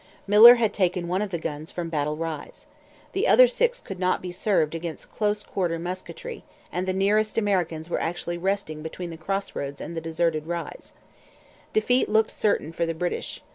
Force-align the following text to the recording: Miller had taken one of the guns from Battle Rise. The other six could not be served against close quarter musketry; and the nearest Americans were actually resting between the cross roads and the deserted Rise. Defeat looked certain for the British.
Miller 0.25 0.55
had 0.55 0.73
taken 0.73 1.07
one 1.07 1.21
of 1.21 1.29
the 1.29 1.37
guns 1.37 1.69
from 1.71 1.87
Battle 1.87 2.17
Rise. 2.17 2.65
The 3.11 3.27
other 3.27 3.47
six 3.47 3.79
could 3.79 3.99
not 3.99 4.19
be 4.19 4.31
served 4.31 4.73
against 4.73 5.11
close 5.11 5.43
quarter 5.43 5.77
musketry; 5.77 6.43
and 6.71 6.87
the 6.87 6.91
nearest 6.91 7.37
Americans 7.37 7.87
were 7.87 8.01
actually 8.01 8.39
resting 8.39 8.81
between 8.81 9.11
the 9.11 9.15
cross 9.15 9.55
roads 9.55 9.79
and 9.79 9.95
the 9.95 10.01
deserted 10.01 10.47
Rise. 10.47 10.93
Defeat 11.71 12.09
looked 12.09 12.31
certain 12.31 12.71
for 12.71 12.87
the 12.87 12.95
British. 12.95 13.43